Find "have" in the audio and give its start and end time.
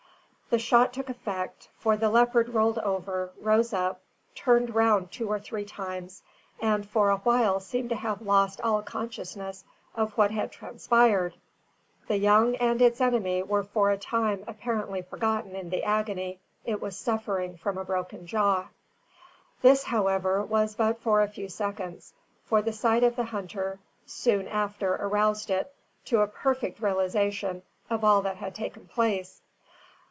7.95-8.21